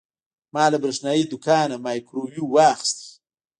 ما 0.53 0.65
له 0.71 0.77
برېښنايي 0.83 1.23
دوکانه 1.31 1.75
مایکروویو 1.85 2.43
واخیست. 2.53 2.99